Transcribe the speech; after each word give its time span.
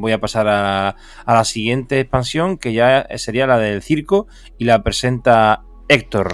voy 0.00 0.12
a 0.12 0.20
pasar 0.20 0.48
a, 0.48 0.96
la 1.26 1.44
siguiente 1.44 2.00
expansión, 2.00 2.58
que 2.58 2.72
ya 2.72 3.06
sería 3.16 3.46
la 3.46 3.58
del 3.58 3.82
circo, 3.82 4.26
y 4.58 4.64
la 4.64 4.82
presenta 4.82 5.62
Héctor. 5.88 6.32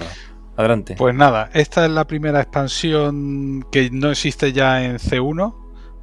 Adelante. 0.57 0.95
Pues 0.97 1.13
nada, 1.13 1.49
esta 1.53 1.85
es 1.85 1.91
la 1.91 2.07
primera 2.07 2.39
expansión 2.39 3.65
que 3.71 3.89
no 3.91 4.09
existe 4.09 4.53
ya 4.53 4.85
en 4.85 4.99
C1, 4.99 5.53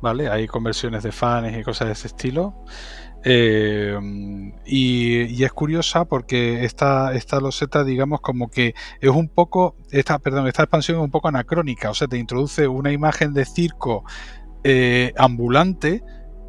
¿vale? 0.02 0.28
Hay 0.28 0.46
conversiones 0.46 1.02
de 1.02 1.10
fans 1.10 1.56
y 1.56 1.62
cosas 1.62 1.86
de 1.86 1.92
ese 1.92 2.08
estilo. 2.08 2.54
Eh, 3.24 3.96
y, 4.66 5.42
es 5.44 5.52
curiosa 5.52 6.04
porque 6.04 6.64
esta, 6.64 7.14
esta 7.14 7.40
loseta, 7.40 7.84
digamos, 7.84 8.20
como 8.20 8.50
que 8.50 8.74
es 9.00 9.10
un 9.10 9.28
poco, 9.28 9.76
esta, 9.90 10.18
perdón, 10.18 10.48
esta 10.48 10.64
expansión 10.64 10.98
es 10.98 11.04
un 11.04 11.10
poco 11.10 11.28
anacrónica, 11.28 11.90
o 11.90 11.94
sea, 11.94 12.08
te 12.08 12.18
introduce 12.18 12.66
una 12.66 12.92
imagen 12.92 13.32
de 13.32 13.44
circo 13.44 14.04
eh, 14.64 15.12
ambulante 15.16 16.02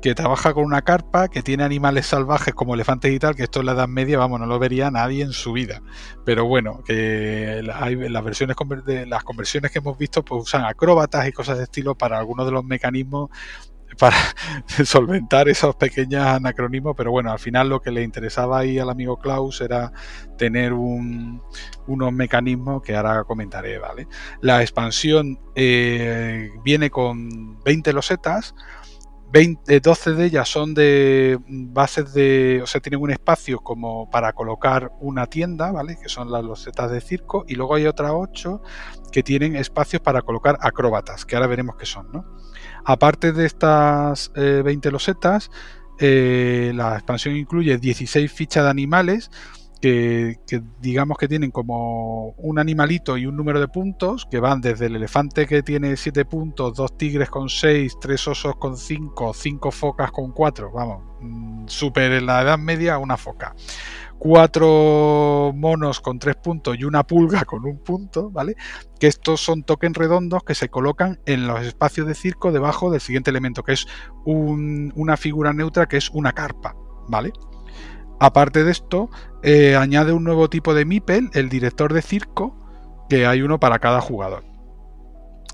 que 0.03 0.13
trabaja 0.15 0.53
con 0.53 0.65
una 0.65 0.81
carpa, 0.81 1.29
que 1.29 1.41
tiene 1.41 1.63
animales 1.63 2.07
salvajes 2.07 2.53
como 2.53 2.73
elefantes 2.73 3.09
y 3.09 3.19
tal, 3.19 3.37
que 3.37 3.43
esto 3.43 3.61
en 3.61 3.67
la 3.67 3.71
Edad 3.71 3.87
Media, 3.87 4.17
vamos, 4.17 4.37
no 4.37 4.45
lo 4.45 4.59
vería 4.59 4.91
nadie 4.91 5.23
en 5.23 5.31
su 5.31 5.53
vida. 5.53 5.81
Pero 6.25 6.43
bueno, 6.43 6.83
que 6.85 7.65
hay, 7.73 7.95
las 8.09 8.23
versiones 8.25 8.57
las 9.07 9.23
conversiones 9.23 9.71
que 9.71 9.79
hemos 9.79 9.97
visto, 9.97 10.21
pues 10.25 10.43
usan 10.43 10.65
acróbatas 10.65 11.25
y 11.25 11.31
cosas 11.31 11.57
de 11.57 11.63
estilo 11.63 11.95
para 11.95 12.19
algunos 12.19 12.45
de 12.45 12.51
los 12.51 12.65
mecanismos 12.65 13.29
para 13.97 14.17
solventar 14.83 15.47
esos 15.47 15.75
pequeños 15.77 16.25
anacronismos, 16.25 16.95
pero 16.97 17.11
bueno, 17.11 17.31
al 17.31 17.39
final 17.39 17.69
lo 17.69 17.81
que 17.81 17.91
le 17.91 18.03
interesaba 18.03 18.59
ahí 18.59 18.79
al 18.79 18.89
amigo 18.89 19.17
Klaus 19.19 19.61
era 19.61 19.93
tener 20.37 20.73
unos 20.73 22.11
mecanismos 22.11 22.81
que 22.81 22.95
ahora 22.95 23.23
comentaré, 23.23 23.77
¿vale? 23.77 24.07
La 24.41 24.61
expansión 24.61 25.39
eh, 25.55 26.49
viene 26.61 26.89
con 26.89 27.63
20 27.63 27.93
losetas, 27.93 28.53
20, 29.33 29.79
12 29.79 30.11
de 30.11 30.25
ellas 30.25 30.47
son 30.47 30.75
de 30.75 31.39
bases 31.47 32.13
de, 32.13 32.61
o 32.61 32.67
sea, 32.67 32.79
tienen 32.81 33.01
un 33.01 33.09
espacio 33.09 33.61
como 33.61 34.07
para 34.11 34.31
colocar 34.33 34.91
una 34.99 35.25
tienda, 35.25 35.71
¿vale? 35.71 35.97
Que 35.99 36.07
son 36.07 36.31
las 36.31 36.43
losetas 36.43 36.91
de 36.91 37.01
circo, 37.01 37.43
y 37.47 37.55
luego 37.55 37.73
hay 37.73 37.87
otras 37.87 38.11
8 38.13 38.61
que 39.11 39.23
tienen 39.23 39.55
espacios 39.55 40.03
para 40.03 40.21
colocar 40.21 40.59
acróbatas, 40.61 41.25
que 41.25 41.35
ahora 41.35 41.47
veremos 41.47 41.77
qué 41.77 41.87
son, 41.87 42.11
¿no? 42.11 42.25
Aparte 42.85 43.31
de 43.31 43.47
estas 43.47 44.31
20 44.35 44.87
eh, 44.87 44.91
losetas, 44.91 45.49
eh, 45.97 46.71
la 46.75 46.93
expansión 46.93 47.35
incluye 47.35 47.75
16 47.79 48.31
fichas 48.31 48.65
de 48.65 48.69
animales, 48.69 49.31
que, 49.83 50.63
digamos 50.79 51.17
que 51.17 51.27
tienen 51.27 51.51
como 51.51 52.29
un 52.37 52.57
animalito 52.57 53.17
y 53.17 53.25
un 53.25 53.35
número 53.35 53.59
de 53.59 53.67
puntos 53.67 54.25
que 54.31 54.39
van 54.39 54.61
desde 54.61 54.85
el 54.85 54.95
elefante 54.95 55.45
que 55.45 55.61
tiene 55.61 55.97
7 55.97 56.23
puntos, 56.23 56.73
dos 56.77 56.97
tigres 56.97 57.29
con 57.29 57.49
6, 57.49 57.97
tres 57.99 58.25
osos 58.29 58.55
con 58.55 58.77
5, 58.77 59.33
cinco 59.33 59.71
focas 59.71 60.09
con 60.11 60.31
4, 60.31 60.71
vamos, 60.71 61.03
mm, 61.19 61.67
súper 61.67 62.13
en 62.13 62.27
la 62.27 62.43
Edad 62.43 62.57
Media 62.57 62.97
una 62.97 63.17
foca. 63.17 63.55
Cuatro 64.17 65.51
monos 65.53 65.99
con 65.99 66.17
tres 66.17 66.37
puntos 66.37 66.77
y 66.79 66.85
una 66.85 67.03
pulga 67.03 67.43
con 67.45 67.65
un 67.65 67.79
punto, 67.79 68.29
¿vale? 68.31 68.55
Que 68.97 69.07
estos 69.07 69.41
son 69.41 69.63
tokens 69.63 69.97
redondos 69.97 70.45
que 70.45 70.55
se 70.55 70.69
colocan 70.69 71.19
en 71.25 71.45
los 71.45 71.59
espacios 71.61 72.07
de 72.07 72.15
circo 72.15 72.53
debajo 72.53 72.89
del 72.89 73.01
siguiente 73.01 73.31
elemento, 73.31 73.63
que 73.63 73.73
es 73.73 73.85
una 74.23 75.17
figura 75.17 75.51
neutra 75.51 75.87
que 75.87 75.97
es 75.97 76.09
una 76.09 76.31
carpa, 76.31 76.73
¿vale? 77.09 77.33
Aparte 78.19 78.63
de 78.63 78.71
esto, 78.71 79.09
eh, 79.41 79.75
añade 79.75 80.13
un 80.13 80.23
nuevo 80.23 80.49
tipo 80.49 80.73
de 80.73 80.85
MIPEL, 80.85 81.29
el 81.33 81.49
director 81.49 81.93
de 81.93 82.01
circo, 82.01 82.55
que 83.09 83.25
hay 83.25 83.41
uno 83.41 83.59
para 83.59 83.79
cada 83.79 84.01
jugador. 84.01 84.45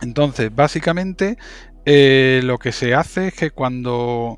Entonces, 0.02 0.54
básicamente, 0.54 1.38
eh, 1.86 2.42
lo 2.44 2.58
que 2.58 2.72
se 2.72 2.94
hace 2.94 3.30
es 3.30 3.34
que 3.34 3.52
cuando 3.52 4.38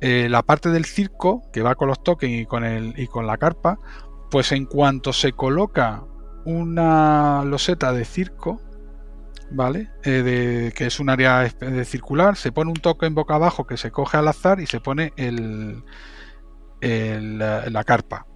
eh, 0.00 0.28
la 0.28 0.42
parte 0.42 0.68
del 0.68 0.84
circo, 0.84 1.42
que 1.52 1.62
va 1.62 1.74
con 1.74 1.88
los 1.88 2.02
tokens 2.02 2.42
y 2.42 2.46
con, 2.46 2.64
el, 2.64 2.94
y 2.98 3.06
con 3.06 3.26
la 3.26 3.38
carpa, 3.38 3.78
pues 4.30 4.52
en 4.52 4.66
cuanto 4.66 5.12
se 5.12 5.32
coloca 5.32 6.04
una 6.44 7.44
loseta 7.44 7.92
de 7.92 8.04
circo, 8.04 8.60
¿vale? 9.50 9.90
que 10.02 10.72
es 10.76 11.00
un 11.00 11.10
área 11.10 11.50
circular, 11.84 12.36
se 12.36 12.52
pone 12.52 12.70
un 12.70 12.76
token 12.76 13.14
boca 13.14 13.34
abajo 13.34 13.66
que 13.66 13.76
se 13.76 13.90
coge 13.90 14.16
al 14.16 14.28
azar 14.28 14.60
y 14.60 14.66
se 14.66 14.78
pone 14.78 15.12
el, 15.16 15.82
la 16.80 17.84
carpa. 17.84 18.26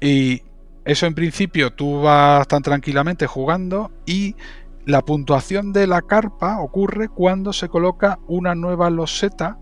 Y 0.00 0.42
eso 0.84 1.06
en 1.06 1.14
principio 1.14 1.72
tú 1.72 2.02
vas 2.02 2.46
tan 2.46 2.62
tranquilamente 2.62 3.26
jugando 3.26 3.90
y 4.04 4.36
la 4.84 5.02
puntuación 5.02 5.72
de 5.72 5.86
la 5.86 6.02
carpa 6.02 6.60
ocurre 6.60 7.08
cuando 7.08 7.52
se 7.52 7.68
coloca 7.68 8.18
una 8.28 8.54
nueva 8.54 8.90
loseta 8.90 9.58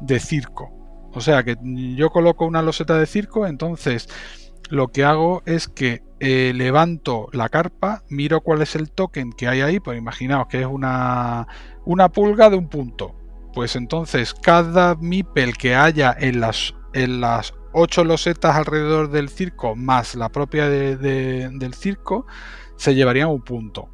de 0.00 0.20
circo. 0.20 0.70
O 1.12 1.20
sea 1.20 1.42
que 1.42 1.56
yo 1.96 2.10
coloco 2.10 2.46
una 2.46 2.62
loseta 2.62 2.96
de 2.96 3.06
circo, 3.06 3.46
entonces 3.46 4.08
lo 4.68 4.88
que 4.88 5.02
hago 5.02 5.42
es 5.44 5.66
que 5.66 6.02
eh, 6.20 6.52
levanto 6.54 7.28
la 7.32 7.48
carpa, 7.48 8.04
miro 8.08 8.40
cuál 8.40 8.62
es 8.62 8.76
el 8.76 8.90
token 8.90 9.32
que 9.32 9.48
hay 9.48 9.62
ahí, 9.62 9.80
pues 9.80 9.98
imaginaos 9.98 10.46
que 10.46 10.60
es 10.60 10.66
una, 10.66 11.48
una 11.84 12.10
pulga 12.10 12.48
de 12.48 12.56
un 12.56 12.68
punto. 12.68 13.16
Pues 13.52 13.74
entonces 13.74 14.32
cada 14.32 14.94
mipel 14.94 15.56
que 15.56 15.74
haya 15.74 16.14
en 16.16 16.38
las 16.38 16.74
en 16.92 17.20
las 17.20 17.54
ocho 17.72 18.04
losetas 18.04 18.56
alrededor 18.56 19.10
del 19.10 19.28
circo 19.28 19.76
más 19.76 20.14
la 20.14 20.28
propia 20.30 20.68
del 20.68 21.74
circo, 21.74 22.26
se 22.76 22.94
llevarían 22.94 23.28
un 23.28 23.42
punto. 23.42 23.88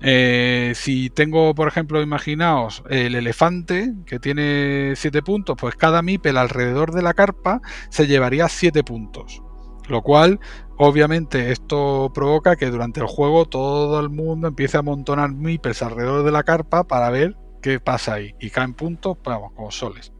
Eh, 0.00 0.72
si 0.74 1.08
tengo, 1.08 1.54
por 1.54 1.66
ejemplo, 1.66 2.02
imaginaos 2.02 2.82
el 2.90 3.14
elefante 3.14 3.94
que 4.04 4.18
tiene 4.18 4.92
7 4.96 5.22
puntos, 5.22 5.56
pues 5.58 5.76
cada 5.76 6.02
mipel 6.02 6.36
alrededor 6.36 6.92
de 6.92 7.00
la 7.00 7.14
carpa 7.14 7.62
se 7.88 8.06
llevaría 8.06 8.48
7 8.48 8.84
puntos. 8.84 9.42
Lo 9.88 10.02
cual, 10.02 10.40
obviamente, 10.76 11.52
esto 11.52 12.10
provoca 12.14 12.56
que 12.56 12.70
durante 12.70 13.00
el 13.00 13.06
juego 13.06 13.46
todo 13.46 14.00
el 14.00 14.10
mundo 14.10 14.48
empiece 14.48 14.76
a 14.76 14.80
amontonar 14.80 15.32
mipels 15.32 15.82
alrededor 15.82 16.22
de 16.22 16.32
la 16.32 16.42
carpa 16.42 16.84
para 16.84 17.10
ver 17.10 17.36
qué 17.62 17.80
pasa 17.80 18.14
ahí. 18.14 18.34
Y 18.40 18.50
caen 18.50 18.74
puntos, 18.74 19.16
vamos, 19.24 19.52
como 19.54 19.70
soles. 19.70 20.12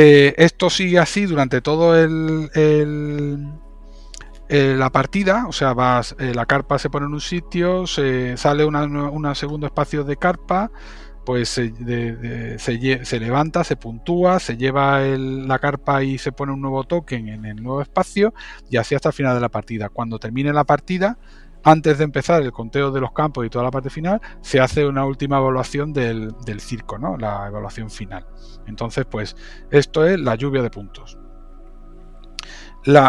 Eh, 0.00 0.32
esto 0.38 0.70
sigue 0.70 1.00
así 1.00 1.26
durante 1.26 1.60
todo 1.60 1.98
el, 1.98 2.48
eh, 4.48 4.76
la 4.78 4.90
partida, 4.90 5.46
o 5.48 5.52
sea, 5.52 5.74
eh, 6.20 6.32
la 6.36 6.46
carpa 6.46 6.78
se 6.78 6.88
pone 6.88 7.06
en 7.06 7.14
un 7.14 7.20
sitio, 7.20 7.84
se 7.88 8.36
sale 8.36 8.64
un 8.64 9.34
segundo 9.34 9.66
espacio 9.66 10.04
de 10.04 10.16
carpa, 10.16 10.70
pues 11.26 11.48
se, 11.48 11.72
levanta, 13.18 13.64
se 13.64 13.74
puntúa, 13.74 14.38
se 14.38 14.56
lleva 14.56 15.00
la 15.00 15.58
carpa 15.58 16.04
y 16.04 16.16
se 16.18 16.30
pone 16.30 16.52
un 16.52 16.60
nuevo 16.60 16.84
token 16.84 17.28
en 17.30 17.44
el 17.44 17.60
nuevo 17.60 17.82
espacio 17.82 18.32
y 18.70 18.76
así 18.76 18.94
hasta 18.94 19.08
el 19.08 19.14
final 19.14 19.34
de 19.34 19.40
la 19.40 19.48
partida. 19.48 19.88
Cuando 19.88 20.20
termine 20.20 20.52
la 20.52 20.62
partida, 20.62 21.18
antes 21.64 21.98
de 21.98 22.04
empezar 22.04 22.42
el 22.42 22.52
conteo 22.52 22.90
de 22.90 23.00
los 23.00 23.12
campos 23.12 23.44
y 23.44 23.50
toda 23.50 23.64
la 23.64 23.70
parte 23.70 23.90
final, 23.90 24.20
se 24.40 24.60
hace 24.60 24.86
una 24.86 25.04
última 25.04 25.38
evaluación 25.38 25.92
del, 25.92 26.34
circo, 26.60 26.98
¿no? 26.98 27.16
La 27.16 27.46
evaluación 27.46 27.90
final. 27.90 28.26
Entonces, 28.66 29.04
pues, 29.04 29.36
esto 29.70 30.06
es 30.06 30.18
la 30.18 30.34
lluvia 30.34 30.62
de 30.62 30.70
puntos. 30.70 31.18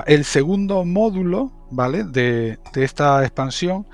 el 0.05 0.25
segundo 0.25 0.83
módulo, 0.85 1.51
¿vale? 1.71 2.03
De, 2.03 2.59
de 2.73 2.83
esta 2.83 3.23
expansión 3.23 3.87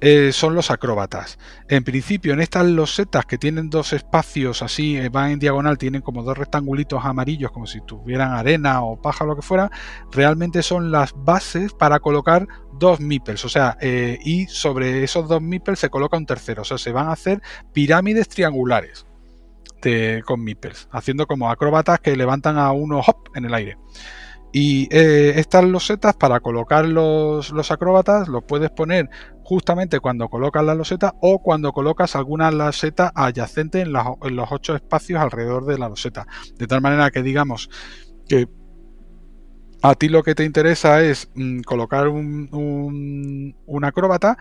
eh, 0.00 0.30
son 0.32 0.54
los 0.54 0.70
acróbatas. 0.70 1.38
En 1.68 1.82
principio, 1.82 2.34
en 2.34 2.40
estas 2.40 2.66
losetas 2.66 3.24
que 3.24 3.38
tienen 3.38 3.70
dos 3.70 3.94
espacios 3.94 4.60
así, 4.62 4.96
eh, 4.96 5.08
van 5.08 5.30
en 5.30 5.38
diagonal, 5.38 5.78
tienen 5.78 6.02
como 6.02 6.22
dos 6.22 6.36
rectangulitos 6.36 7.02
amarillos, 7.04 7.50
como 7.50 7.66
si 7.66 7.80
tuvieran 7.80 8.32
arena 8.32 8.82
o 8.82 9.00
paja 9.00 9.24
o 9.24 9.28
lo 9.28 9.36
que 9.36 9.42
fuera, 9.42 9.70
realmente 10.12 10.62
son 10.62 10.90
las 10.90 11.14
bases 11.16 11.72
para 11.72 11.98
colocar 12.00 12.46
dos 12.78 13.00
meeples. 13.00 13.44
O 13.46 13.48
sea, 13.48 13.78
eh, 13.80 14.18
y 14.22 14.46
sobre 14.48 15.02
esos 15.02 15.28
dos 15.28 15.40
meeples 15.40 15.78
se 15.78 15.88
coloca 15.88 16.18
un 16.18 16.26
tercero. 16.26 16.62
O 16.62 16.64
sea, 16.64 16.76
se 16.76 16.92
van 16.92 17.08
a 17.08 17.12
hacer 17.12 17.40
pirámides 17.72 18.28
triangulares 18.28 19.06
con 20.24 20.42
meeples, 20.42 20.88
haciendo 20.90 21.28
como 21.28 21.48
acróbatas 21.48 22.00
que 22.00 22.16
levantan 22.16 22.58
a 22.58 22.72
uno 22.72 22.98
hop 22.98 23.30
en 23.36 23.44
el 23.44 23.54
aire. 23.54 23.78
Y 24.52 24.88
estas 24.90 25.64
losetas 25.64 26.16
para 26.16 26.40
colocar 26.40 26.86
los, 26.86 27.50
los, 27.50 27.70
acróbatas 27.70 28.28
los 28.28 28.44
puedes 28.44 28.70
poner 28.70 29.10
justamente 29.42 30.00
cuando 30.00 30.28
colocas 30.28 30.64
la 30.64 30.74
loseta 30.74 31.14
o 31.20 31.40
cuando 31.40 31.72
colocas 31.72 32.16
alguna 32.16 32.50
loseta 32.50 33.12
adyacente 33.14 33.80
en, 33.80 33.92
los 33.92 34.48
ocho 34.50 34.74
espacios 34.74 35.20
alrededor 35.20 35.66
de 35.66 35.78
la 35.78 35.88
loseta. 35.88 36.26
De 36.56 36.66
tal 36.66 36.80
manera 36.80 37.10
que 37.10 37.22
digamos 37.22 37.70
que 38.28 38.48
a 39.88 39.94
ti 39.94 40.08
lo 40.08 40.22
que 40.22 40.34
te 40.34 40.44
interesa 40.44 41.02
es 41.02 41.30
mm, 41.34 41.60
colocar 41.60 42.08
un, 42.08 43.54
un, 43.66 43.84
acróbata 43.84 44.36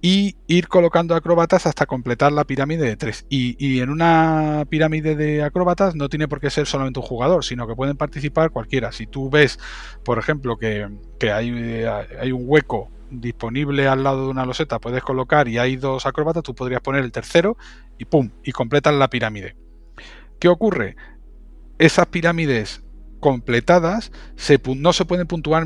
y 0.00 0.36
ir 0.46 0.68
colocando 0.68 1.14
acróbatas 1.14 1.66
hasta 1.66 1.86
completar 1.86 2.32
la 2.32 2.44
pirámide 2.44 2.84
de 2.84 2.96
tres. 2.96 3.26
Y, 3.28 3.80
en 3.80 3.90
una 3.90 4.64
pirámide 4.68 5.14
de 5.14 5.42
acróbatas 5.42 5.94
no 5.94 6.08
tiene 6.08 6.28
por 6.28 6.40
qué 6.40 6.50
ser 6.50 6.66
solamente 6.66 7.00
un 7.00 7.06
jugador, 7.06 7.44
sino 7.44 7.66
que 7.66 7.74
pueden 7.74 7.96
participar 7.96 8.50
cualquiera. 8.50 8.92
Si 8.92 9.06
tú 9.06 9.28
ves, 9.28 9.58
por 10.04 10.18
ejemplo, 10.18 10.56
que, 10.56 10.88
hay, 11.30 11.84
hay, 12.20 12.32
un 12.32 12.44
hueco 12.46 12.88
disponible 13.10 13.88
al 13.88 14.02
lado 14.02 14.24
de 14.24 14.30
una 14.30 14.44
loseta 14.44 14.80
puedes 14.80 15.02
colocar 15.02 15.46
y 15.46 15.58
hay 15.58 15.76
dos 15.76 16.06
acróbatas, 16.06 16.42
tú 16.42 16.54
podrías 16.54 16.80
poner 16.80 17.04
el 17.04 17.12
tercero 17.12 17.56
y 17.98 18.04
¡pum! 18.04 18.30
y 18.44 18.52
completas 18.52 18.94
la 18.94 19.08
pirámide. 19.08 19.56
¿Qué 20.38 20.48
ocurre? 20.48 20.96
Esas 21.78 22.06
pirámides 22.06 22.82
completadas 23.26 24.12
no 24.76 24.92
se 24.92 25.04
pueden 25.04 25.26
puntuar 25.26 25.64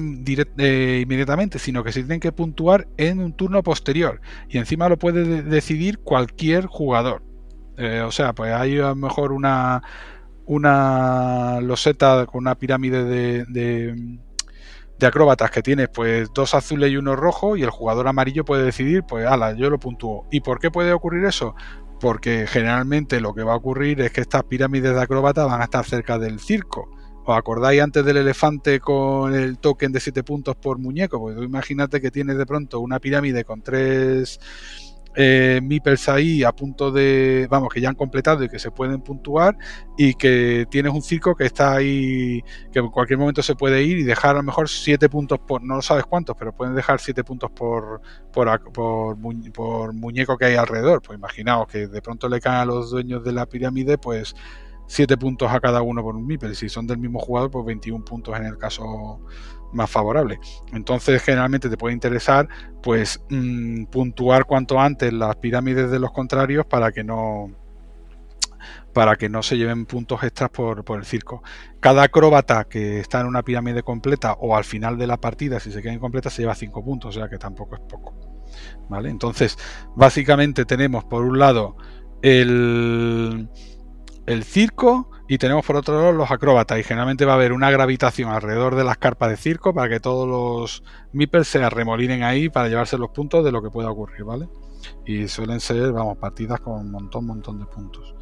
eh, 0.56 1.00
inmediatamente, 1.02 1.58
sino 1.58 1.84
que 1.84 1.92
se 1.92 2.00
tienen 2.00 2.18
que 2.18 2.32
puntuar 2.32 2.88
en 2.96 3.20
un 3.20 3.34
turno 3.34 3.62
posterior. 3.62 4.22
Y 4.48 4.56
encima 4.56 4.88
lo 4.88 4.98
puede 4.98 5.42
decidir 5.42 5.98
cualquier 5.98 6.64
jugador. 6.64 7.22
Eh, 7.76 8.00
o 8.00 8.10
sea, 8.12 8.32
pues 8.32 8.54
hay 8.54 8.78
a 8.78 8.88
lo 8.88 8.94
mejor 8.96 9.32
una, 9.32 9.82
una 10.46 11.60
loseta 11.60 12.24
con 12.24 12.38
una 12.38 12.54
pirámide 12.54 13.04
de, 13.04 13.44
de, 13.44 15.06
acróbatas 15.06 15.50
que 15.50 15.60
tienes 15.60 15.90
pues 15.90 16.30
dos 16.32 16.54
azules 16.54 16.90
y 16.90 16.96
uno 16.96 17.14
rojo 17.14 17.58
y 17.58 17.62
el 17.62 17.70
jugador 17.70 18.08
amarillo 18.08 18.46
puede 18.46 18.64
decidir, 18.64 19.02
pues 19.02 19.26
ala, 19.26 19.52
yo 19.52 19.68
lo 19.68 19.78
puntúo. 19.78 20.26
¿Y 20.30 20.40
por 20.40 20.60
qué 20.60 20.70
puede 20.70 20.94
ocurrir 20.94 21.26
eso? 21.26 21.54
Porque 22.00 22.46
generalmente 22.46 23.20
lo 23.20 23.34
que 23.34 23.42
va 23.42 23.52
a 23.52 23.56
ocurrir 23.56 24.00
es 24.00 24.12
que 24.12 24.22
estas 24.22 24.44
pirámides 24.44 24.94
de 24.94 25.02
acróbatas 25.02 25.46
van 25.46 25.60
a 25.60 25.64
estar 25.64 25.84
cerca 25.84 26.18
del 26.18 26.40
circo. 26.40 26.88
¿Os 27.30 27.38
acordáis 27.38 27.80
antes 27.80 28.04
del 28.04 28.16
elefante 28.16 28.80
con 28.80 29.32
el 29.34 29.58
token 29.58 29.92
de 29.92 30.00
7 30.00 30.24
puntos 30.24 30.56
por 30.56 30.78
muñeco? 30.78 31.20
Pues 31.20 31.36
imagínate 31.40 32.00
que 32.00 32.10
tienes 32.10 32.36
de 32.36 32.44
pronto 32.44 32.80
una 32.80 32.98
pirámide 32.98 33.44
con 33.44 33.62
tres 33.62 34.40
eh, 35.14 35.60
ahí 36.08 36.42
a 36.42 36.50
punto 36.50 36.90
de, 36.90 37.46
vamos, 37.48 37.72
que 37.72 37.80
ya 37.80 37.88
han 37.88 37.94
completado 37.94 38.42
y 38.42 38.48
que 38.48 38.58
se 38.58 38.72
pueden 38.72 39.00
puntuar 39.02 39.56
y 39.96 40.14
que 40.14 40.66
tienes 40.72 40.92
un 40.92 41.02
circo 41.02 41.36
que 41.36 41.46
está 41.46 41.74
ahí, 41.74 42.42
que 42.72 42.80
en 42.80 42.88
cualquier 42.88 43.20
momento 43.20 43.44
se 43.44 43.54
puede 43.54 43.84
ir 43.84 43.98
y 43.98 44.02
dejar 44.02 44.32
a 44.32 44.38
lo 44.38 44.42
mejor 44.42 44.68
7 44.68 45.08
puntos 45.08 45.38
por, 45.38 45.62
no 45.62 45.76
lo 45.76 45.82
sabes 45.82 46.06
cuántos, 46.06 46.34
pero 46.36 46.52
pueden 46.52 46.74
dejar 46.74 46.98
7 46.98 47.22
puntos 47.22 47.52
por, 47.52 48.00
por, 48.32 48.72
por, 48.72 49.92
muñeco 49.94 50.36
que 50.36 50.46
hay 50.46 50.56
alrededor. 50.56 51.00
Pues 51.00 51.16
imaginaos 51.16 51.68
que 51.68 51.86
de 51.86 52.02
pronto 52.02 52.28
le 52.28 52.40
caen 52.40 52.58
a 52.58 52.64
los 52.64 52.90
dueños 52.90 53.22
de 53.22 53.32
la 53.32 53.46
pirámide, 53.46 53.98
pues 53.98 54.34
7 54.90 55.16
puntos 55.18 55.52
a 55.52 55.60
cada 55.60 55.82
uno 55.82 56.02
por 56.02 56.16
un 56.16 56.26
Mipel. 56.26 56.56
Si 56.56 56.68
son 56.68 56.84
del 56.84 56.98
mismo 56.98 57.20
jugador, 57.20 57.48
pues 57.48 57.64
21 57.64 58.04
puntos 58.04 58.36
en 58.36 58.44
el 58.44 58.58
caso 58.58 59.20
más 59.72 59.88
favorable. 59.88 60.40
Entonces, 60.72 61.22
generalmente 61.22 61.70
te 61.70 61.76
puede 61.76 61.94
interesar, 61.94 62.48
pues, 62.82 63.22
mm, 63.30 63.84
puntuar 63.84 64.46
cuanto 64.46 64.80
antes 64.80 65.12
las 65.12 65.36
pirámides 65.36 65.92
de 65.92 66.00
los 66.00 66.10
contrarios 66.10 66.66
para 66.66 66.90
que 66.90 67.04
no 67.04 67.50
para 68.92 69.14
que 69.14 69.28
no 69.28 69.44
se 69.44 69.56
lleven 69.56 69.86
puntos 69.86 70.24
extras 70.24 70.50
por, 70.50 70.84
por 70.84 70.98
el 70.98 71.04
circo. 71.04 71.44
Cada 71.78 72.02
acróbata 72.02 72.64
que 72.64 72.98
está 72.98 73.20
en 73.20 73.28
una 73.28 73.44
pirámide 73.44 73.84
completa 73.84 74.32
o 74.40 74.56
al 74.56 74.64
final 74.64 74.98
de 74.98 75.06
la 75.06 75.18
partida, 75.18 75.60
si 75.60 75.70
se 75.70 75.80
queda 75.80 75.92
incompleta, 75.92 76.30
se 76.30 76.42
lleva 76.42 76.56
5 76.56 76.84
puntos, 76.84 77.16
o 77.16 77.20
sea 77.20 77.28
que 77.28 77.38
tampoco 77.38 77.76
es 77.76 77.80
poco. 77.82 78.12
¿Vale? 78.88 79.08
Entonces, 79.08 79.56
básicamente 79.94 80.64
tenemos 80.64 81.04
por 81.04 81.24
un 81.24 81.38
lado 81.38 81.76
el, 82.22 83.48
el 84.26 84.44
circo, 84.44 85.10
y 85.28 85.38
tenemos 85.38 85.64
por 85.64 85.76
otro 85.76 85.94
lado 85.94 86.12
los 86.12 86.30
acróbatas 86.30 86.78
y 86.80 86.82
generalmente 86.82 87.24
va 87.24 87.32
a 87.32 87.36
haber 87.36 87.52
una 87.52 87.70
gravitación 87.70 88.30
alrededor 88.30 88.74
de 88.74 88.82
las 88.82 88.98
carpas 88.98 89.30
de 89.30 89.36
circo 89.36 89.72
para 89.72 89.88
que 89.88 90.00
todos 90.00 90.28
los 90.28 90.82
meeples 91.12 91.46
se 91.46 91.62
arremolinen 91.62 92.24
ahí 92.24 92.48
para 92.48 92.68
llevarse 92.68 92.98
los 92.98 93.10
puntos 93.10 93.44
de 93.44 93.52
lo 93.52 93.62
que 93.62 93.70
pueda 93.70 93.90
ocurrir, 93.90 94.24
¿vale? 94.24 94.48
Y 95.06 95.28
suelen 95.28 95.60
ser, 95.60 95.92
vamos, 95.92 96.18
partidas 96.18 96.60
con 96.60 96.80
un 96.80 96.90
montón, 96.90 97.26
montón 97.26 97.60
de 97.60 97.66
puntos. 97.66 98.14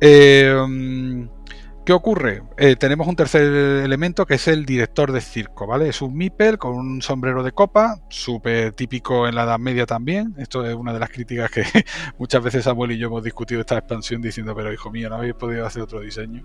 Eh, 0.00 1.28
¿Qué 1.86 1.92
ocurre? 1.92 2.42
Eh, 2.58 2.74
tenemos 2.74 3.06
un 3.06 3.14
tercer 3.14 3.44
elemento 3.44 4.26
que 4.26 4.34
es 4.34 4.48
el 4.48 4.66
director 4.66 5.12
de 5.12 5.20
circo, 5.20 5.68
¿vale? 5.68 5.88
Es 5.88 6.02
un 6.02 6.16
Mipel 6.16 6.58
con 6.58 6.76
un 6.76 7.00
sombrero 7.00 7.44
de 7.44 7.52
copa, 7.52 8.00
súper 8.08 8.72
típico 8.72 9.28
en 9.28 9.36
la 9.36 9.44
Edad 9.44 9.60
Media 9.60 9.86
también. 9.86 10.34
Esto 10.36 10.66
es 10.66 10.74
una 10.74 10.92
de 10.92 10.98
las 10.98 11.10
críticas 11.10 11.48
que 11.48 11.62
muchas 12.18 12.42
veces 12.42 12.64
Samuel 12.64 12.90
y 12.90 12.98
yo 12.98 13.06
hemos 13.06 13.22
discutido 13.22 13.60
esta 13.60 13.78
expansión 13.78 14.20
diciendo, 14.20 14.52
pero 14.56 14.72
hijo 14.72 14.90
mío, 14.90 15.08
no 15.08 15.14
habéis 15.14 15.34
podido 15.34 15.64
hacer 15.64 15.80
otro 15.80 16.00
diseño. 16.00 16.44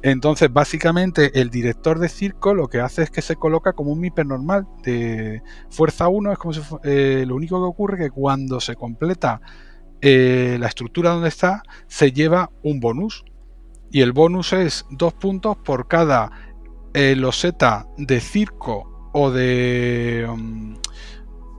Entonces, 0.00 0.52
básicamente, 0.52 1.40
el 1.40 1.50
director 1.50 1.98
de 1.98 2.08
circo 2.08 2.54
lo 2.54 2.68
que 2.68 2.78
hace 2.78 3.02
es 3.02 3.10
que 3.10 3.20
se 3.20 3.34
coloca 3.34 3.72
como 3.72 3.90
un 3.90 3.98
Mipel 3.98 4.28
normal 4.28 4.68
de 4.84 5.42
fuerza 5.70 6.06
1. 6.06 6.30
Es 6.30 6.38
como 6.38 6.52
si 6.52 6.60
eh, 6.84 7.24
lo 7.26 7.34
único 7.34 7.58
que 7.58 7.66
ocurre 7.66 7.96
es 7.96 8.02
que 8.04 8.10
cuando 8.12 8.60
se 8.60 8.76
completa 8.76 9.40
eh, 10.00 10.56
la 10.60 10.68
estructura 10.68 11.10
donde 11.10 11.30
está, 11.30 11.64
se 11.88 12.12
lleva 12.12 12.52
un 12.62 12.78
bonus 12.78 13.24
y 13.90 14.02
el 14.02 14.12
bonus 14.12 14.52
es 14.52 14.86
dos 14.90 15.14
puntos 15.14 15.56
por 15.56 15.88
cada 15.88 16.30
eh, 16.94 17.14
loseta 17.16 17.86
de 17.96 18.20
circo 18.20 19.10
o 19.12 19.30
de 19.30 20.26
um, 20.28 20.76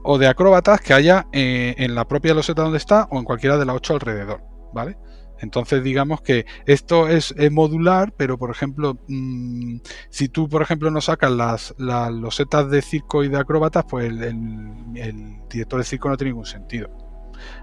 o 0.02 0.18
de 0.18 0.28
acróbatas 0.28 0.80
que 0.80 0.94
haya 0.94 1.26
eh, 1.32 1.74
en 1.76 1.94
la 1.94 2.06
propia 2.06 2.34
loseta 2.34 2.62
donde 2.62 2.78
está 2.78 3.06
o 3.10 3.18
en 3.18 3.24
cualquiera 3.24 3.58
de 3.58 3.66
las 3.66 3.76
ocho 3.76 3.94
alrededor, 3.94 4.42
¿vale? 4.72 4.96
Entonces 5.40 5.82
digamos 5.82 6.20
que 6.20 6.46
esto 6.66 7.08
es, 7.08 7.34
modular, 7.50 8.12
pero 8.16 8.38
por 8.38 8.50
ejemplo, 8.50 8.98
mm, 9.08 9.76
si 10.10 10.28
tú 10.28 10.48
por 10.48 10.62
ejemplo 10.62 10.90
no 10.90 11.00
sacas 11.00 11.30
las, 11.30 11.74
las, 11.78 12.10
losetas 12.12 12.70
de 12.70 12.82
circo 12.82 13.24
y 13.24 13.28
de 13.28 13.38
acróbatas, 13.38 13.84
pues 13.88 14.10
el 14.10 15.38
director 15.48 15.78
de 15.78 15.84
circo 15.84 16.08
no 16.08 16.16
tiene 16.16 16.32
ningún 16.32 16.46
sentido, 16.46 16.90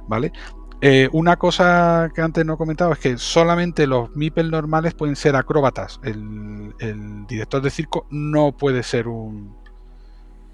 ¿vale? 0.08 0.32
Eh, 0.80 1.10
una 1.12 1.38
cosa 1.38 2.12
que 2.14 2.22
antes 2.22 2.46
no 2.46 2.54
he 2.54 2.58
comentado 2.58 2.94
es 2.94 3.00
que 3.00 3.18
solamente 3.18 3.88
los 3.88 4.16
MIPEL 4.16 4.52
normales 4.52 4.94
pueden 4.94 5.16
ser 5.16 5.36
acróbatas. 5.36 6.00
El, 6.04 6.74
director 7.28 7.62
de 7.62 7.70
circo 7.70 8.06
no 8.10 8.56
puede 8.56 8.84
ser 8.84 9.08
un, 9.08 9.58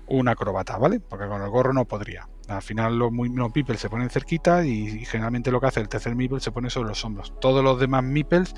un 0.08 0.28
acróbata, 0.28 0.78
¿vale? 0.78 1.00
Porque 1.00 1.28
con 1.28 1.42
el 1.42 1.50
gorro 1.50 1.74
no 1.74 1.86
podría. 1.86 2.28
Al 2.48 2.62
final 2.62 2.98
los, 2.98 3.12
los 3.12 3.52
se 3.80 3.90
ponen 3.90 4.10
cerquita 4.10 4.66
y, 4.66 5.06
generalmente 5.06 5.52
lo 5.52 5.60
que 5.60 5.68
hace 5.68 5.82
el 5.82 5.90
tercer 5.90 6.16
MIPEL 6.16 6.42
se 6.42 6.52
pone 6.52 6.70
sobre 6.70 6.90
los 6.90 7.04
hombros. 7.04 7.34
Todos 7.42 7.64
los 7.64 7.80
demás 7.80 8.04
MIPELs, 8.04 8.56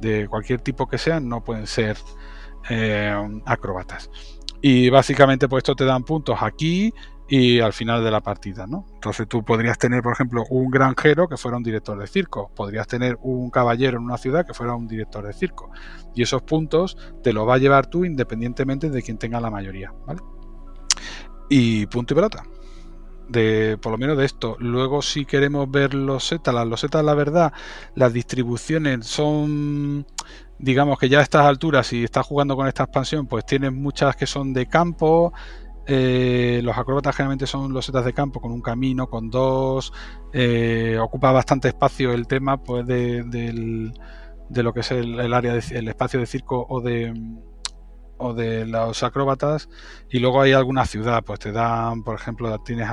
de 0.00 0.28
cualquier 0.28 0.60
tipo 0.60 0.88
que 0.88 0.98
sean, 0.98 1.28
no 1.28 1.42
pueden 1.42 1.66
ser 1.66 1.98
eh, 2.70 3.14
acróbatas. 3.44 4.10
Y 4.60 4.90
básicamente 4.90 5.48
pues 5.48 5.62
esto 5.62 5.74
te 5.74 5.84
dan 5.84 6.04
puntos 6.04 6.38
aquí 6.40 6.92
y 7.28 7.60
al 7.60 7.74
final 7.74 8.02
de 8.02 8.10
la 8.10 8.22
partida, 8.22 8.66
¿no? 8.66 8.86
Entonces 8.94 9.28
tú 9.28 9.44
podrías 9.44 9.76
tener, 9.76 10.02
por 10.02 10.14
ejemplo, 10.14 10.44
un 10.48 10.70
granjero 10.70 11.28
que 11.28 11.36
fuera 11.36 11.58
un 11.58 11.62
director 11.62 11.98
de 11.98 12.06
circo, 12.06 12.50
podrías 12.54 12.86
tener 12.86 13.18
un 13.22 13.50
caballero 13.50 13.98
en 13.98 14.04
una 14.04 14.16
ciudad 14.16 14.46
que 14.46 14.54
fuera 14.54 14.74
un 14.74 14.88
director 14.88 15.26
de 15.26 15.34
circo, 15.34 15.70
y 16.14 16.22
esos 16.22 16.42
puntos 16.42 16.96
te 17.22 17.34
los 17.34 17.46
va 17.46 17.54
a 17.54 17.58
llevar 17.58 17.86
tú 17.86 18.04
independientemente 18.04 18.88
de 18.88 19.02
quien 19.02 19.18
tenga 19.18 19.40
la 19.40 19.50
mayoría, 19.50 19.92
¿vale? 20.06 20.20
Y 21.50 21.86
punto 21.86 22.14
y 22.14 22.16
pelota. 22.16 22.44
De, 23.28 23.76
por 23.82 23.92
lo 23.92 23.98
menos 23.98 24.16
de 24.16 24.24
esto. 24.24 24.56
Luego, 24.58 25.02
si 25.02 25.26
queremos 25.26 25.70
ver 25.70 25.92
los 25.92 26.26
setas, 26.26 26.54
las 26.54 26.66
losetas, 26.66 27.04
la 27.04 27.12
verdad, 27.12 27.52
las 27.94 28.14
distribuciones 28.14 29.06
son, 29.06 30.06
digamos 30.58 30.98
que 30.98 31.10
ya 31.10 31.18
a 31.18 31.22
estas 31.22 31.44
alturas, 31.44 31.88
si 31.88 32.04
estás 32.04 32.26
jugando 32.26 32.56
con 32.56 32.66
esta 32.66 32.84
expansión, 32.84 33.26
pues 33.26 33.44
tienes 33.44 33.70
muchas 33.72 34.16
que 34.16 34.26
son 34.26 34.54
de 34.54 34.66
campo, 34.66 35.34
eh, 35.90 36.60
los 36.62 36.76
acróbatas 36.76 37.16
generalmente 37.16 37.46
son 37.46 37.72
los 37.72 37.86
setas 37.86 38.04
de 38.04 38.12
campo 38.12 38.42
con 38.42 38.52
un 38.52 38.60
camino, 38.60 39.08
con 39.08 39.30
dos. 39.30 39.90
Eh, 40.34 40.98
ocupa 41.00 41.32
bastante 41.32 41.68
espacio 41.68 42.12
el 42.12 42.26
tema 42.26 42.62
pues, 42.62 42.86
de, 42.86 43.92
lo 44.50 44.74
que 44.74 44.80
es 44.80 44.90
el, 44.90 45.32
área, 45.32 45.54
el 45.54 45.88
espacio 45.88 46.20
de 46.20 46.26
circo 46.26 46.66
o 46.68 46.82
de 46.82 47.14
o 48.18 48.34
de 48.34 48.66
los 48.66 49.02
acróbatas 49.02 49.68
y 50.10 50.18
luego 50.18 50.42
hay 50.42 50.52
alguna 50.52 50.84
ciudad 50.84 51.22
pues 51.24 51.38
te 51.38 51.52
dan 51.52 52.02
por 52.02 52.16
ejemplo 52.16 52.58
tienes 52.64 52.88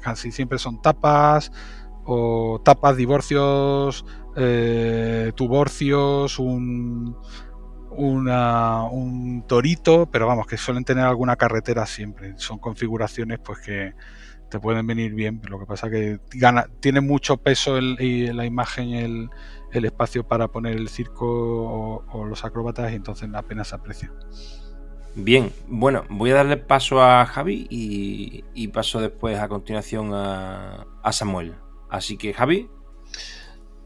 casi 0.00 0.30
siempre 0.30 0.56
son 0.58 0.80
tapas 0.80 1.50
o 2.04 2.60
tapas 2.64 2.96
divorcios 2.96 4.04
eh, 4.36 5.32
tuborcios 5.34 6.38
un 6.38 7.16
un 7.96 9.44
torito, 9.46 10.06
pero 10.10 10.26
vamos, 10.26 10.46
que 10.46 10.56
suelen 10.56 10.84
tener 10.84 11.04
alguna 11.04 11.36
carretera 11.36 11.86
siempre. 11.86 12.34
Son 12.36 12.58
configuraciones 12.58 13.38
pues 13.38 13.60
que 13.60 13.94
te 14.52 14.60
pueden 14.60 14.86
venir 14.86 15.14
bien, 15.14 15.40
pero 15.40 15.52
lo 15.52 15.60
que 15.60 15.66
pasa 15.66 15.88
que 15.88 16.20
gana, 16.34 16.66
tiene 16.80 17.00
mucho 17.00 17.38
peso 17.38 17.78
el, 17.78 17.96
y 17.98 18.26
la 18.34 18.44
imagen, 18.44 18.90
el, 18.90 19.30
el, 19.72 19.84
espacio 19.86 20.28
para 20.28 20.48
poner 20.48 20.76
el 20.76 20.90
circo 20.90 22.04
o, 22.06 22.24
los 22.26 22.44
acróbatas 22.44 22.92
y 22.92 22.96
entonces 22.96 23.30
apenas 23.32 23.68
se 23.68 23.76
aprecia. 23.76 24.12
Bien, 25.14 25.50
bueno, 25.68 26.04
voy 26.10 26.32
a 26.32 26.34
darle 26.34 26.58
paso 26.58 27.02
a 27.02 27.24
Javi 27.24 27.66
y, 27.70 28.68
paso 28.68 29.00
después 29.00 29.38
a 29.38 29.48
continuación 29.48 30.12
a, 30.12 30.86
a 31.02 31.12
Samuel. 31.12 31.54
Así 31.88 32.18
que 32.18 32.34
Javi, 32.34 32.68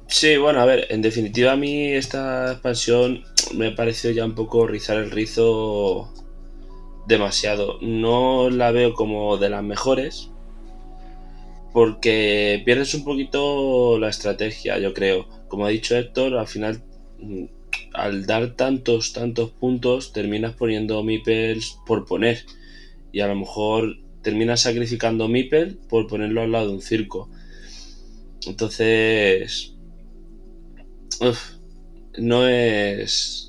Sí, 0.08 0.36
bueno, 0.36 0.60
a 0.60 0.64
ver, 0.64 0.86
en 0.90 1.02
definitiva 1.02 1.52
a 1.52 1.56
mí 1.56 1.88
esta 1.88 2.52
expansión 2.52 3.24
me 3.54 3.68
ha 3.68 3.74
parecido 3.74 4.14
ya 4.14 4.24
un 4.24 4.34
poco 4.34 4.66
rizar 4.66 4.98
el 4.98 5.10
rizo 5.10 6.12
demasiado. 7.06 7.78
No 7.82 8.50
la 8.50 8.70
veo 8.70 8.94
como 8.94 9.36
de 9.36 9.50
las 9.50 9.62
mejores 9.62 10.30
porque 11.72 12.62
pierdes 12.64 12.94
un 12.94 13.04
poquito 13.04 13.98
la 13.98 14.08
estrategia, 14.08 14.78
yo 14.78 14.94
creo. 14.94 15.28
Como 15.48 15.66
ha 15.66 15.70
dicho 15.70 15.96
Héctor, 15.96 16.38
al 16.38 16.46
final 16.46 16.82
mm, 17.18 17.44
al 17.92 18.26
dar 18.26 18.54
tantos, 18.54 19.12
tantos 19.12 19.50
puntos 19.50 20.12
terminas 20.12 20.54
poniendo 20.54 21.02
Mipels 21.02 21.78
por 21.86 22.06
poner 22.06 22.44
y 23.12 23.20
a 23.20 23.28
lo 23.28 23.34
mejor 23.36 23.98
terminas 24.22 24.60
sacrificando 24.62 25.28
Mipel 25.28 25.78
por 25.88 26.06
ponerlo 26.06 26.42
al 26.42 26.52
lado 26.52 26.68
de 26.68 26.74
un 26.74 26.82
circo. 26.82 27.28
Entonces 28.46 29.75
no 32.18 32.46
es 32.48 33.46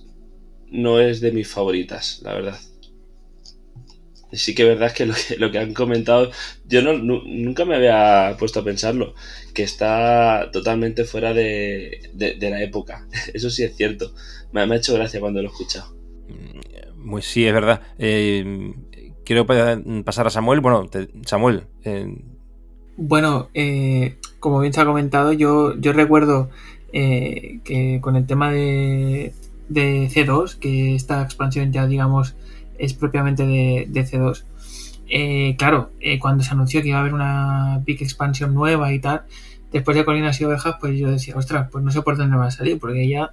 no 0.69 0.99
es 0.99 1.21
de 1.21 1.31
mis 1.31 1.47
favoritas, 1.47 2.21
la 2.23 2.33
verdad. 2.33 2.59
Sí 4.33 4.53
que 4.53 4.63
es 4.63 4.67
verdad 4.67 4.91
que 4.91 5.05
lo 5.05 5.13
que, 5.13 5.37
lo 5.37 5.51
que 5.51 5.59
han 5.59 5.73
comentado, 5.73 6.31
yo 6.67 6.81
no, 6.81 6.93
nunca 6.97 7.63
me 7.63 7.75
había 7.75 8.35
puesto 8.37 8.59
a 8.59 8.63
pensarlo, 8.63 9.15
que 9.53 9.63
está 9.63 10.49
totalmente 10.51 11.05
fuera 11.05 11.33
de, 11.33 12.11
la 12.17 12.61
época. 12.61 13.07
Eso 13.33 13.49
sí 13.49 13.63
es 13.63 13.75
cierto. 13.75 14.13
Me, 14.51 14.61
ha 14.61 14.75
hecho 14.75 14.93
gracia 14.93 15.19
cuando 15.19 15.41
lo 15.41 15.47
he 15.47 15.51
escuchado. 15.51 15.95
Pues 17.09 17.25
sí, 17.25 17.47
es 17.47 17.53
verdad. 17.53 17.81
Eh, 17.97 18.73
quiero 19.23 19.45
pasar 19.45 20.27
a 20.27 20.29
Samuel. 20.29 20.59
Bueno, 20.59 20.89
Samuel. 21.25 21.63
Eh, 21.85 22.17
bueno, 22.97 23.49
eh, 23.53 24.17
como 24.39 24.59
bien 24.59 24.73
se 24.73 24.81
ha 24.81 24.85
comentado, 24.85 25.31
yo, 25.31 25.79
yo 25.79 25.93
recuerdo 25.93 26.49
que 27.63 27.99
con 28.01 28.15
el 28.15 28.25
tema 28.25 28.51
de, 28.51 29.33
de 29.69 30.09
C2, 30.09 30.57
que 30.57 30.95
esta 30.95 31.21
expansión 31.21 31.71
ya 31.71 31.85
digamos 31.87 32.35
es 32.77 32.93
propiamente 32.93 33.45
de, 33.45 33.87
C2. 33.89 34.43
Eh, 35.09 35.55
claro, 35.57 35.91
eh, 35.99 36.19
cuando 36.19 36.43
se 36.43 36.51
anunció 36.51 36.81
que 36.81 36.89
iba 36.89 36.97
a 36.97 37.01
haber 37.01 37.13
una 37.13 37.81
Big 37.85 38.01
Expansion 38.01 38.53
nueva 38.53 38.93
y 38.93 38.99
tal, 38.99 39.23
después 39.71 39.95
de 39.97 40.05
Colinas 40.05 40.39
y 40.41 40.45
Ovejas, 40.45 40.75
pues 40.79 40.97
yo 40.97 41.09
decía, 41.09 41.35
ostras, 41.35 41.69
pues 41.71 41.83
no 41.83 41.91
sé 41.91 42.01
por 42.01 42.17
dónde 42.17 42.37
va 42.37 42.47
a 42.47 42.51
salir, 42.51 42.79
porque 42.79 43.07
ya 43.07 43.31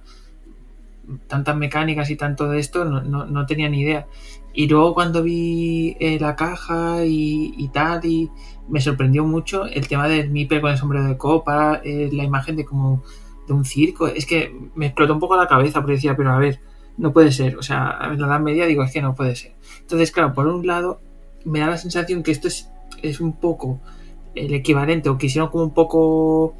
tantas 1.27 1.55
mecánicas 1.55 2.09
y 2.09 2.15
tanto 2.15 2.49
de 2.49 2.59
esto 2.59 2.85
no, 2.85 3.45
tenía 3.45 3.69
ni 3.69 3.81
idea. 3.81 4.07
Y 4.53 4.67
luego 4.67 4.93
cuando 4.93 5.21
vi 5.21 5.97
eh, 5.99 6.17
la 6.19 6.35
caja 6.35 7.05
y, 7.05 7.69
tal, 7.73 8.03
y 8.05 8.29
me 8.69 8.81
sorprendió 8.81 9.25
mucho 9.25 9.65
el 9.65 9.87
tema 9.87 10.07
del 10.07 10.31
Miper 10.31 10.61
con 10.61 10.71
el 10.71 10.77
sombrero 10.77 11.05
de 11.05 11.17
copa, 11.17 11.81
la 11.83 12.23
imagen 12.23 12.55
de 12.55 12.65
como 12.65 13.03
de 13.47 13.53
un 13.53 13.65
circo. 13.65 14.07
Es 14.07 14.25
que 14.25 14.53
me 14.75 14.87
explotó 14.87 15.13
un 15.13 15.19
poco 15.19 15.35
la 15.35 15.47
cabeza, 15.47 15.81
porque 15.81 15.93
decía, 15.93 16.15
pero 16.15 16.31
a 16.31 16.39
ver, 16.39 16.59
no 16.97 17.11
puede 17.13 17.31
ser. 17.31 17.57
O 17.57 17.63
sea, 17.63 17.97
en 18.11 18.19
la 18.19 18.27
edad 18.27 18.39
media 18.39 18.65
digo, 18.65 18.83
es 18.83 18.91
que 18.91 19.01
no 19.01 19.15
puede 19.15 19.35
ser. 19.35 19.53
Entonces, 19.81 20.11
claro, 20.11 20.33
por 20.33 20.47
un 20.47 20.65
lado, 20.65 20.99
me 21.43 21.59
da 21.59 21.67
la 21.67 21.77
sensación 21.77 22.23
que 22.23 22.31
esto 22.31 22.47
es, 22.47 22.69
es 23.01 23.19
un 23.19 23.33
poco 23.33 23.79
el 24.35 24.53
equivalente, 24.53 25.09
o 25.09 25.17
quisieron 25.17 25.49
como 25.49 25.63
un 25.63 25.73
poco 25.73 26.55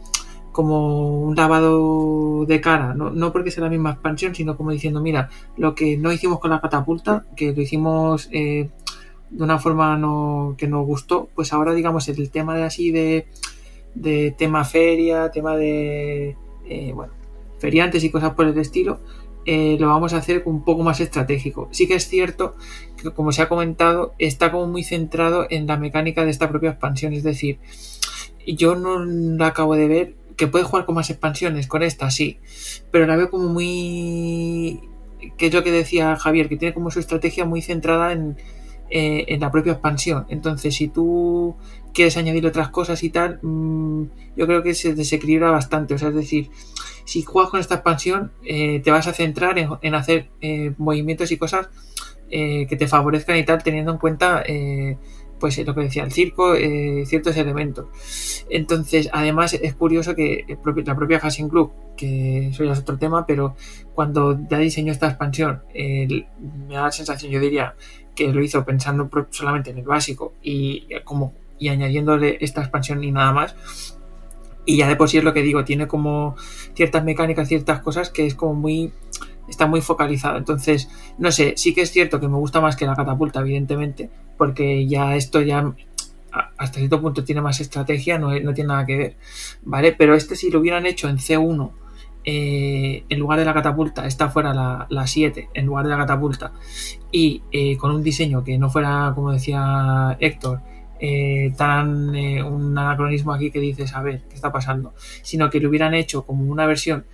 como 0.52 1.20
un 1.20 1.36
lavado 1.36 2.46
de 2.46 2.62
cara, 2.62 2.94
no, 2.94 3.10
no 3.10 3.34
porque 3.34 3.52
sea 3.52 3.66
la 3.66 3.70
misma 3.70 3.92
expansión, 3.92 4.34
sino 4.34 4.56
como 4.56 4.72
diciendo, 4.72 5.02
mira, 5.02 5.30
lo 5.58 5.76
que 5.76 5.98
no 5.98 6.14
hicimos 6.14 6.40
con 6.40 6.52
la 6.52 6.62
catapulta, 6.62 7.26
que 7.36 7.52
lo 7.52 7.62
hicimos 7.62 8.30
eh, 8.32 8.70
de 9.32 9.44
una 9.44 9.60
forma 9.60 10.00
que 10.58 10.68
nos 10.70 10.86
gustó, 10.86 11.28
pues 11.36 11.52
ahora 11.52 11.74
digamos 11.74 12.08
el 12.08 12.30
tema 12.30 12.56
de 12.56 12.64
así 12.64 12.90
de, 12.92 13.28
de 13.96 14.34
tema 14.38 14.64
feria, 14.64 15.30
tema 15.30 15.58
de, 15.58 16.38
eh, 16.68 16.92
bueno, 16.94 17.14
feriantes 17.60 18.04
y 18.04 18.10
cosas 18.10 18.34
por 18.34 18.48
el 18.48 18.58
estilo, 18.58 19.00
eh, 19.46 19.78
lo 19.80 19.90
vamos 19.90 20.14
a 20.14 20.18
hacer 20.18 20.42
un 20.46 20.64
poco 20.64 20.84
más 20.84 21.00
estratégico. 21.00 21.70
Sí 21.72 21.88
que 21.88 21.96
es 21.96 22.08
cierto 22.08 22.56
que, 22.98 23.12
como 23.12 23.32
se 23.32 23.44
ha 23.44 23.50
comentado, 23.50 24.14
está 24.18 24.52
como 24.52 24.68
muy 24.68 24.84
centrado 24.84 25.46
en 25.50 25.68
la 25.68 25.78
mecánica 25.78 26.26
de 26.26 26.32
esta 26.32 26.50
propia 26.50 26.72
expansión. 26.72 27.14
Es 27.14 27.24
decir, 27.24 27.60
yo 28.48 28.76
no 28.76 29.04
la 29.06 29.48
acabo 29.48 29.76
de 29.76 29.88
ver. 29.88 30.14
Que 30.36 30.48
puede 30.48 30.66
jugar 30.66 30.86
con 30.86 30.96
más 30.96 31.10
expansiones, 31.10 31.66
con 31.66 31.82
esta 31.82 32.12
sí, 32.12 32.40
pero 32.92 33.08
la 33.08 33.16
veo 33.16 33.30
como 33.30 33.48
muy. 33.48 34.82
que 35.38 35.48
es 35.48 35.54
lo 35.54 35.64
que 35.64 35.72
decía 35.72 36.18
Javier, 36.18 36.50
que 36.50 36.58
tiene 36.58 36.74
como 36.74 36.92
su 36.92 37.00
estrategia 37.00 37.46
muy 37.46 37.62
centrada 37.62 38.12
en, 38.12 38.36
eh, 38.90 39.26
en 39.30 39.40
la 39.40 39.52
propia 39.52 39.74
expansión. 39.74 40.26
Entonces, 40.30 40.76
si 40.76 40.88
tú 40.90 41.56
quieres 41.94 42.18
añadir 42.18 42.46
otras 42.46 42.70
cosas 42.70 43.04
y 43.04 43.10
tal, 43.10 43.40
mm, 43.42 44.04
yo 44.38 44.46
creo 44.46 44.62
que 44.62 44.76
se 44.76 44.94
desequilibra 44.94 45.50
bastante. 45.50 45.96
O 45.96 45.98
sea, 45.98 46.10
es 46.10 46.16
decir, 46.16 46.50
si 47.04 47.24
juegas 47.24 47.50
con 47.50 47.60
esta 47.60 47.76
expansión, 47.76 48.32
eh, 48.44 48.82
te 48.84 48.92
vas 48.92 49.08
a 49.08 49.14
centrar 49.14 49.58
en, 49.58 49.96
hacer 49.96 50.28
eh, 50.42 50.74
movimientos 50.78 51.32
y 51.32 51.38
cosas 51.38 51.68
que 52.30 52.76
te 52.78 52.88
favorezcan 52.88 53.38
y 53.38 53.46
tal, 53.46 53.64
teniendo 53.64 53.94
en 53.94 53.98
cuenta, 53.98 54.44
pues 55.40 55.58
lo 55.66 55.74
que 55.74 55.82
decía 55.82 56.04
el 56.04 56.12
circo, 56.12 56.54
ciertos 57.06 57.38
elementos. 57.38 57.86
Entonces, 58.50 59.10
además, 59.14 59.54
es 59.54 59.74
curioso 59.74 60.16
que 60.16 60.44
la 60.86 60.96
propia 60.96 61.20
Hashing 61.20 61.48
Club, 61.48 61.72
que 61.96 62.48
eso 62.48 62.66
ya 62.66 62.74
es 62.74 62.80
otro 62.80 62.98
tema, 62.98 63.26
pero 63.26 63.56
cuando 63.94 64.38
ya 64.50 64.58
diseñó 64.58 64.92
esta 64.92 65.08
expansión, 65.08 65.62
me 65.74 66.74
da 66.74 66.82
la 66.82 66.92
sensación, 66.92 67.32
yo 67.32 67.40
diría, 67.40 67.76
que 68.16 68.32
lo 68.32 68.44
hizo 68.44 68.64
pensando 68.66 69.10
solamente 69.32 69.72
en 69.72 69.78
el 69.78 69.86
básico 69.86 70.34
y 70.42 70.88
como 71.04 71.34
y 71.58 71.70
añadiéndole 71.70 72.38
esta 72.42 72.62
expansión 72.62 73.04
y 73.04 73.12
nada 73.12 73.32
más 73.32 73.56
y 74.66 74.78
ya 74.78 74.88
de 74.88 74.96
por 74.96 75.10
sí 75.10 75.18
es 75.18 75.24
lo 75.24 75.34
que 75.34 75.42
digo, 75.42 75.64
tiene 75.64 75.88
como 75.88 76.36
ciertas 76.74 77.04
mecánicas, 77.04 77.48
ciertas 77.48 77.82
cosas 77.82 78.10
que 78.10 78.26
es 78.26 78.36
como 78.36 78.56
muy. 78.56 78.92
Está 79.48 79.68
muy 79.68 79.82
focalizado. 79.82 80.38
Entonces, 80.38 80.90
no 81.20 81.32
sé, 81.32 81.54
sí 81.56 81.74
que 81.76 81.82
es 81.82 81.92
cierto 81.92 82.20
que 82.20 82.28
me 82.28 82.38
gusta 82.38 82.62
más 82.62 82.76
que 82.76 82.88
la 82.88 82.96
catapulta, 82.96 83.42
evidentemente, 83.42 84.10
porque 84.38 84.88
ya 84.88 85.16
esto 85.16 85.40
ya 85.42 85.72
hasta 86.58 86.80
cierto 86.80 87.00
punto 87.00 87.24
tiene 87.24 87.42
más 87.42 87.62
estrategia, 87.62 88.18
no, 88.18 88.38
no 88.40 88.54
tiene 88.54 88.70
nada 88.70 88.86
que 88.86 88.98
ver, 88.98 89.16
¿vale? 89.64 89.94
Pero 89.94 90.16
este 90.16 90.36
si 90.36 90.50
lo 90.50 90.60
hubieran 90.60 90.86
hecho 90.88 91.08
en 91.08 91.18
C1, 91.18 91.72
eh, 92.26 93.04
en 93.08 93.20
lugar 93.20 93.38
de 93.40 93.46
la 93.46 93.54
catapulta, 93.54 94.08
esta 94.08 94.30
fuera 94.30 94.54
la, 94.54 94.88
la 94.90 95.06
7, 95.06 95.50
en 95.54 95.66
lugar 95.66 95.86
de 95.86 95.92
la 95.92 95.98
catapulta, 95.98 96.52
y 97.12 97.44
eh, 97.52 97.78
con 97.78 97.92
un 97.92 98.04
diseño 98.04 98.44
que 98.44 98.58
no 98.58 98.70
fuera, 98.70 99.12
como 99.14 99.32
decía 99.32 100.18
Héctor, 100.20 100.60
eh, 101.00 101.54
tan 101.56 102.16
eh, 102.16 102.42
un 102.42 102.78
anacronismo 102.78 103.32
aquí 103.32 103.52
que 103.52 103.60
dices, 103.60 103.94
a 103.94 104.02
ver, 104.02 104.24
¿qué 104.28 104.36
está 104.36 104.52
pasando? 104.52 104.94
Sino 105.22 105.50
que 105.50 105.60
lo 105.60 105.70
hubieran 105.70 105.94
hecho 105.94 106.24
como 106.24 106.46
una 106.46 106.66
versión 106.66 107.06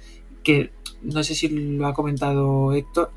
que 0.44 0.72
no 1.04 1.24
sé 1.24 1.36
si 1.36 1.50
lo 1.50 1.88
ha 1.88 1.94
comentado 1.94 2.74
Héctor, 2.74 3.12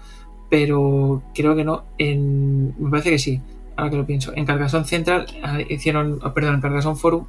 pero 0.51 1.23
creo 1.35 1.55
que 1.55 1.65
no. 1.65 1.85
Me 1.99 2.91
parece 2.91 3.11
que 3.11 3.19
sí, 3.19 3.41
ahora 3.77 3.91
que 3.91 3.97
lo 3.97 4.07
pienso. 4.07 4.33
En 4.35 4.47
Carcassonne 4.47 4.85
Central 4.85 5.27
ah, 5.43 5.61
hicieron, 5.69 6.19
perdón, 6.35 6.57
en 6.57 6.61
Carcassonne 6.61 6.97
Forum, 6.97 7.27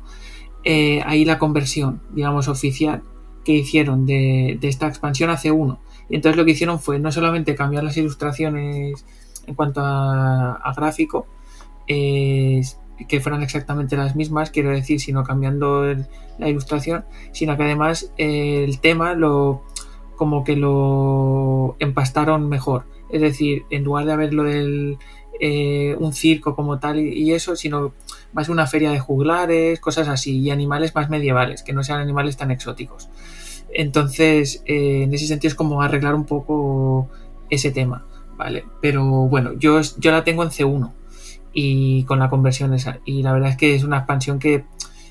ahí 0.65 1.23
la 1.23 1.37
conversión, 1.37 2.01
digamos, 2.13 2.47
oficial 2.47 3.03
que 3.45 3.53
hicieron 3.53 4.05
de, 4.05 4.59
esta 4.61 4.87
expansión 4.87 5.29
hace 5.29 5.51
uno. 5.51 5.79
Y 6.09 6.15
entonces 6.15 6.37
lo 6.37 6.45
que 6.45 6.51
hicieron 6.51 6.79
fue 6.79 6.99
no 6.99 7.11
solamente 7.11 7.55
cambiar 7.55 7.83
las 7.83 7.95
ilustraciones 7.97 9.05
en 9.47 9.55
cuanto 9.55 9.81
a, 9.81 10.73
gráfico, 10.75 11.27
que 11.87 13.19
fueran 13.21 13.43
exactamente 13.43 13.95
las 13.95 14.15
mismas, 14.15 14.49
quiero 14.49 14.71
decir, 14.71 14.99
sino 14.99 15.23
cambiando 15.23 15.85
la 16.37 16.49
ilustración, 16.49 17.05
sino 17.31 17.55
que 17.55 17.63
además 17.63 18.11
eh, 18.17 18.63
el 18.63 18.79
tema 18.79 19.13
lo 19.13 19.63
como 20.15 20.43
que 20.43 20.55
lo 20.55 21.75
empastaron 21.79 22.47
mejor. 22.49 22.85
Es 23.09 23.21
decir, 23.21 23.65
en 23.69 23.83
lugar 23.83 24.05
de 24.05 24.13
haber 24.13 24.33
lo 24.33 24.43
del 24.43 24.97
eh, 25.39 25.95
un 25.99 26.13
circo 26.13 26.55
como 26.55 26.79
tal 26.79 26.99
y, 26.99 27.33
eso, 27.33 27.55
sino 27.55 27.93
más 28.33 28.49
una 28.49 28.67
feria 28.67 28.91
de 28.91 28.99
juglares, 28.99 29.79
cosas 29.79 30.07
así, 30.07 30.39
y 30.39 30.49
animales 30.51 30.95
más 30.95 31.09
medievales, 31.09 31.63
que 31.63 31.73
no 31.73 31.83
sean 31.83 31.99
animales 31.99 32.37
tan 32.37 32.51
exóticos. 32.51 33.09
Entonces, 33.73 34.61
eh, 34.65 35.03
en 35.03 35.13
ese 35.13 35.27
sentido 35.27 35.49
es 35.49 35.55
como 35.55 35.81
arreglar 35.81 36.15
un 36.15 36.25
poco 36.25 37.09
ese 37.49 37.71
tema, 37.71 38.05
¿vale? 38.37 38.63
Pero 38.81 39.03
bueno, 39.03 39.53
yo, 39.53 39.81
yo 39.97 40.11
la 40.11 40.23
tengo 40.23 40.43
en 40.43 40.49
C1 40.49 40.91
y 41.53 42.03
con 42.03 42.19
la 42.19 42.29
conversión 42.29 42.73
esa. 42.73 42.99
Y 43.05 43.23
la 43.23 43.33
verdad 43.33 43.49
es 43.49 43.57
que 43.57 43.75
es 43.75 43.83
una 43.83 43.97
expansión 43.97 44.39
que 44.39 44.65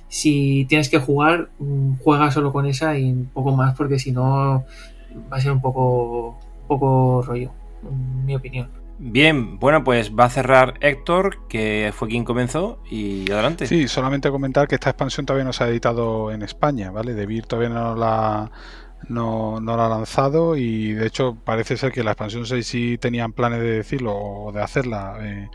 si 0.09 0.66
tienes 0.69 0.88
que 0.88 0.99
jugar, 0.99 1.49
mm, 1.59 1.97
juega 2.02 2.31
solo 2.31 2.52
con 2.52 2.66
esa 2.66 2.97
y 2.99 3.11
un 3.11 3.26
poco 3.26 3.52
más, 3.52 3.75
porque 3.76 3.99
si 3.99 4.12
no 4.12 4.64
va 5.33 5.37
a 5.37 5.40
ser 5.40 5.52
un 5.52 5.61
poco, 5.61 6.38
poco 6.69 7.23
rollo, 7.23 7.50
en 7.83 8.25
mi 8.26 8.37
opinión. 8.37 8.84
Bien, 8.98 9.58
bueno, 9.58 9.82
pues 9.82 10.12
va 10.14 10.24
a 10.24 10.30
cerrar 10.30 10.74
Héctor, 10.80 11.46
que 11.48 11.92
fue 11.94 12.08
quien 12.08 12.24
comenzó, 12.24 12.78
y 12.88 13.30
adelante. 13.30 13.66
Sí, 13.66 13.88
solamente 13.88 14.30
comentar 14.30 14.68
que 14.68 14.76
esta 14.76 14.90
expansión 14.90 15.26
todavía 15.26 15.44
no 15.44 15.52
se 15.52 15.64
ha 15.64 15.68
editado 15.68 16.30
en 16.30 16.42
España, 16.42 16.90
¿vale? 16.90 17.14
De 17.14 17.42
todavía 17.42 17.70
no 17.70 17.96
la, 17.96 18.50
no, 19.08 19.60
no 19.60 19.76
la 19.76 19.86
ha 19.86 19.88
lanzado 19.88 20.56
y 20.56 20.92
de 20.92 21.06
hecho 21.06 21.36
parece 21.44 21.76
ser 21.76 21.92
que 21.92 22.04
la 22.04 22.12
expansión 22.12 22.46
6 22.46 22.66
sí 22.66 22.98
tenían 22.98 23.32
planes 23.32 23.60
de 23.60 23.70
decirlo 23.70 24.14
o 24.16 24.52
de 24.52 24.62
hacerla 24.62 25.18
eh, 25.20 25.48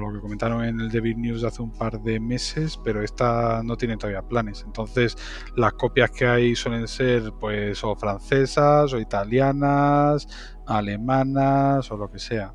lo 0.00 0.12
que 0.12 0.20
comentaron 0.20 0.64
en 0.64 0.80
el 0.80 0.90
David 0.90 1.16
News 1.16 1.44
hace 1.44 1.62
un 1.62 1.72
par 1.72 2.00
de 2.00 2.18
meses, 2.20 2.78
pero 2.82 3.02
esta 3.02 3.62
no 3.62 3.76
tiene 3.76 3.96
todavía 3.96 4.22
planes. 4.22 4.62
Entonces, 4.66 5.16
las 5.56 5.72
copias 5.74 6.10
que 6.10 6.26
hay 6.26 6.54
suelen 6.54 6.88
ser 6.88 7.32
pues 7.40 7.82
o 7.84 7.94
francesas 7.96 8.92
o 8.92 8.98
italianas, 8.98 10.26
alemanas 10.66 11.90
o 11.90 11.96
lo 11.96 12.10
que 12.10 12.18
sea, 12.18 12.54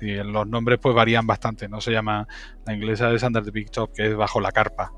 Y 0.00 0.14
los 0.14 0.46
nombres 0.46 0.78
pues 0.80 0.94
varían 0.94 1.26
bastante, 1.26 1.68
no 1.68 1.80
se 1.80 1.92
llama 1.92 2.26
la 2.66 2.74
inglesa 2.74 3.10
es 3.12 3.22
Under 3.22 3.44
the 3.44 3.50
Big 3.50 3.70
Top, 3.70 3.92
que 3.94 4.08
es 4.08 4.16
bajo 4.16 4.40
la 4.40 4.50
carpa. 4.50 4.92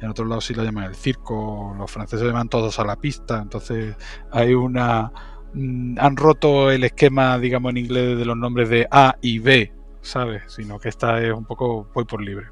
En 0.00 0.10
otros 0.10 0.28
lados 0.28 0.44
sí 0.44 0.54
la 0.54 0.64
llaman 0.64 0.84
el 0.84 0.94
circo, 0.94 1.74
los 1.76 1.90
franceses 1.90 2.26
llaman 2.26 2.48
todos 2.48 2.78
a 2.78 2.84
la 2.84 2.96
pista, 2.96 3.40
entonces 3.40 3.96
hay 4.30 4.54
una 4.54 5.10
mm, 5.54 5.98
han 5.98 6.16
roto 6.16 6.70
el 6.70 6.84
esquema, 6.84 7.38
digamos 7.38 7.70
en 7.70 7.78
inglés, 7.78 8.18
de 8.18 8.24
los 8.24 8.36
nombres 8.36 8.68
de 8.68 8.86
A 8.90 9.16
y 9.20 9.38
B, 9.38 9.72
¿sabes? 10.04 10.52
Sino 10.52 10.78
que 10.78 10.88
esta 10.88 11.20
es 11.20 11.32
un 11.32 11.44
poco 11.44 11.88
voy 11.94 12.04
por 12.04 12.22
libre. 12.22 12.48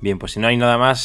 Bien, 0.00 0.18
pues 0.18 0.32
si 0.32 0.40
no 0.40 0.48
hay 0.48 0.56
nada 0.56 0.76
más, 0.76 1.00